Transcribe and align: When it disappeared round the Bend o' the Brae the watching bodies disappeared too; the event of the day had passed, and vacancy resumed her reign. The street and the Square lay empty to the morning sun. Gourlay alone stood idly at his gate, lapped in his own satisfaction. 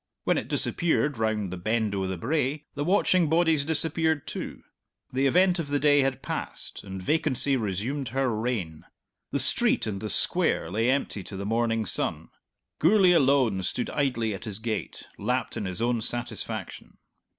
When 0.23 0.39
it 0.39 0.47
disappeared 0.47 1.19
round 1.19 1.53
the 1.53 1.57
Bend 1.57 1.93
o' 1.93 2.07
the 2.07 2.17
Brae 2.17 2.65
the 2.73 2.83
watching 2.83 3.29
bodies 3.29 3.63
disappeared 3.63 4.25
too; 4.25 4.63
the 5.13 5.27
event 5.27 5.59
of 5.59 5.67
the 5.67 5.77
day 5.77 5.99
had 5.99 6.23
passed, 6.23 6.83
and 6.83 7.03
vacancy 7.03 7.55
resumed 7.55 8.07
her 8.07 8.35
reign. 8.35 8.83
The 9.29 9.37
street 9.37 9.85
and 9.85 10.01
the 10.01 10.09
Square 10.09 10.71
lay 10.71 10.89
empty 10.89 11.21
to 11.25 11.37
the 11.37 11.45
morning 11.45 11.85
sun. 11.85 12.29
Gourlay 12.79 13.11
alone 13.11 13.61
stood 13.61 13.91
idly 13.91 14.33
at 14.33 14.45
his 14.45 14.57
gate, 14.57 15.05
lapped 15.19 15.55
in 15.55 15.65
his 15.65 15.83
own 15.83 16.01
satisfaction. 16.01 16.97